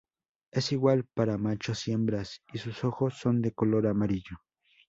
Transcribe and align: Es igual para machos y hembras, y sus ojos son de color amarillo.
Es 0.51 0.71
igual 0.71 1.05
para 1.13 1.37
machos 1.37 1.87
y 1.87 1.91
hembras, 1.91 2.41
y 2.51 2.57
sus 2.57 2.83
ojos 2.83 3.19
son 3.19 3.39
de 3.39 3.51
color 3.51 3.85
amarillo. 3.85 4.35